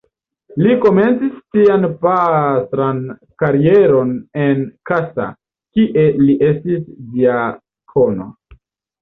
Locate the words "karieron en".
3.43-4.65